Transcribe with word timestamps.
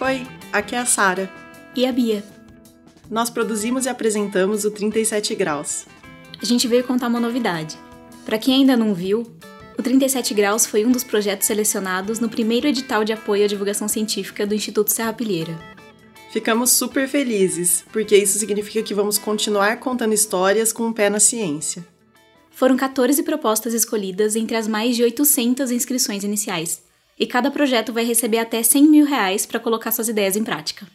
Oi, 0.00 0.24
aqui 0.52 0.76
é 0.76 0.78
a 0.78 0.86
Sara. 0.86 1.28
E 1.74 1.84
a 1.84 1.90
Bia. 1.90 2.22
Nós 3.10 3.28
produzimos 3.28 3.84
e 3.84 3.88
apresentamos 3.88 4.64
o 4.64 4.70
37 4.70 5.34
Graus. 5.34 5.86
A 6.40 6.46
gente 6.46 6.68
veio 6.68 6.84
contar 6.84 7.08
uma 7.08 7.18
novidade. 7.18 7.76
Para 8.24 8.38
quem 8.38 8.60
ainda 8.60 8.76
não 8.76 8.94
viu, 8.94 9.26
o 9.76 9.82
37 9.82 10.34
Graus 10.34 10.64
foi 10.64 10.86
um 10.86 10.92
dos 10.92 11.02
projetos 11.02 11.48
selecionados 11.48 12.20
no 12.20 12.28
primeiro 12.28 12.68
edital 12.68 13.02
de 13.02 13.12
apoio 13.12 13.44
à 13.44 13.48
divulgação 13.48 13.88
científica 13.88 14.46
do 14.46 14.54
Instituto 14.54 14.92
Serra 14.92 15.12
Pilheira. 15.12 15.58
Ficamos 16.30 16.70
super 16.70 17.08
felizes, 17.08 17.84
porque 17.92 18.16
isso 18.16 18.38
significa 18.38 18.84
que 18.84 18.94
vamos 18.94 19.18
continuar 19.18 19.80
contando 19.80 20.14
histórias 20.14 20.72
com 20.72 20.84
um 20.84 20.92
pé 20.92 21.10
na 21.10 21.18
ciência. 21.18 21.84
Foram 22.52 22.76
14 22.76 23.20
propostas 23.24 23.74
escolhidas 23.74 24.36
entre 24.36 24.56
as 24.56 24.68
mais 24.68 24.94
de 24.94 25.02
800 25.02 25.72
inscrições 25.72 26.22
iniciais, 26.22 26.86
e 27.18 27.26
cada 27.26 27.50
projeto 27.50 27.92
vai 27.92 28.04
receber 28.04 28.38
até 28.38 28.62
100 28.62 28.88
mil 28.88 29.06
reais 29.06 29.44
para 29.44 29.60
colocar 29.60 29.90
suas 29.90 30.08
ideias 30.08 30.36
em 30.36 30.44
prática. 30.44 30.86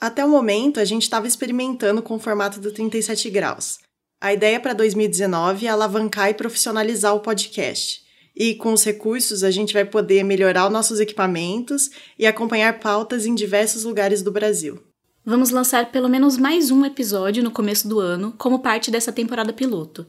Até 0.00 0.24
o 0.24 0.28
momento, 0.28 0.80
a 0.80 0.84
gente 0.84 1.02
estava 1.02 1.26
experimentando 1.26 2.02
com 2.02 2.14
o 2.14 2.18
formato 2.18 2.60
do 2.60 2.70
37 2.70 3.30
graus. 3.30 3.78
A 4.20 4.32
ideia 4.32 4.60
para 4.60 4.72
2019 4.72 5.66
é 5.66 5.68
alavancar 5.68 6.30
e 6.30 6.34
profissionalizar 6.34 7.14
o 7.14 7.20
podcast. 7.20 8.02
E 8.36 8.54
com 8.54 8.72
os 8.72 8.84
recursos, 8.84 9.44
a 9.44 9.50
gente 9.50 9.72
vai 9.72 9.84
poder 9.84 10.24
melhorar 10.24 10.66
os 10.66 10.72
nossos 10.72 10.98
equipamentos 10.98 11.90
e 12.18 12.26
acompanhar 12.26 12.80
pautas 12.80 13.26
em 13.26 13.34
diversos 13.34 13.84
lugares 13.84 14.22
do 14.22 14.32
Brasil. 14.32 14.82
Vamos 15.24 15.50
lançar 15.50 15.90
pelo 15.90 16.08
menos 16.08 16.36
mais 16.36 16.70
um 16.70 16.84
episódio 16.84 17.42
no 17.42 17.50
começo 17.50 17.88
do 17.88 18.00
ano, 18.00 18.34
como 18.36 18.58
parte 18.58 18.90
dessa 18.90 19.12
temporada 19.12 19.52
piloto. 19.52 20.06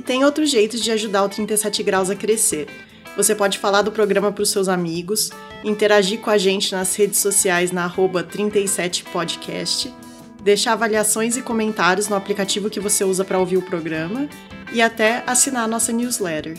E 0.00 0.02
tem 0.02 0.24
outros 0.24 0.48
jeitos 0.48 0.80
de 0.80 0.90
ajudar 0.90 1.24
o 1.24 1.28
37 1.28 1.82
Graus 1.82 2.08
a 2.08 2.16
crescer. 2.16 2.66
Você 3.18 3.34
pode 3.34 3.58
falar 3.58 3.82
do 3.82 3.92
programa 3.92 4.32
para 4.32 4.42
os 4.42 4.48
seus 4.48 4.66
amigos, 4.66 5.30
interagir 5.62 6.20
com 6.20 6.30
a 6.30 6.38
gente 6.38 6.72
nas 6.72 6.96
redes 6.96 7.18
sociais 7.18 7.70
na 7.70 7.86
37podcast, 7.86 9.92
deixar 10.42 10.72
avaliações 10.72 11.36
e 11.36 11.42
comentários 11.42 12.08
no 12.08 12.16
aplicativo 12.16 12.70
que 12.70 12.80
você 12.80 13.04
usa 13.04 13.26
para 13.26 13.38
ouvir 13.38 13.58
o 13.58 13.62
programa 13.62 14.26
e 14.72 14.80
até 14.80 15.22
assinar 15.26 15.64
a 15.64 15.68
nossa 15.68 15.92
newsletter. 15.92 16.58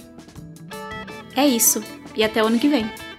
É 1.36 1.48
isso, 1.48 1.84
e 2.16 2.24
até 2.24 2.44
o 2.44 2.46
ano 2.46 2.60
que 2.60 2.70
vem! 2.70 3.11